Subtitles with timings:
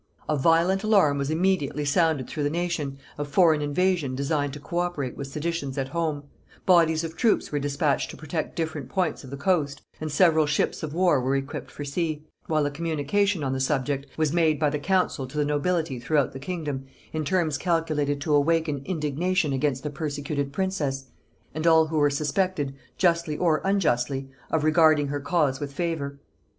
[0.27, 4.79] A violent alarm was immediately sounded through the nation, of foreign invasion designed to co
[4.79, 6.23] operate with seditions at home;
[6.65, 10.81] bodies of troops were dispatched to protect different points of the coast; and several ships
[10.81, 14.71] of war were equipped for sea; while a communication on the subject was made by
[14.71, 19.83] the council to the nobility throughout the kingdom, in terms calculated to awaken indignation against
[19.83, 21.11] the persecuted princess,
[21.53, 26.17] and all who were suspected, justly or unjustly, of regarding her cause with favor.